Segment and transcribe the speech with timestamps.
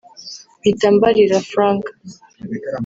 [0.59, 1.83] mpita mbarira Frank